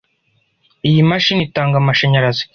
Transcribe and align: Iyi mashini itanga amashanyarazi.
Iyi 0.89 1.01
mashini 1.09 1.43
itanga 1.47 1.75
amashanyarazi. 1.81 2.43